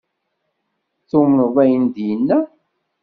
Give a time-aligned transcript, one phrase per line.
[1.09, 2.39] Tumneḍ ayen ay d-yenna?